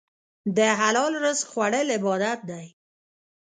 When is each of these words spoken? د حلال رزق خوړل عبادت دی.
د 0.57 0.59
حلال 0.79 1.13
رزق 1.23 1.45
خوړل 1.51 1.87
عبادت 1.97 2.39
دی. 2.49 2.65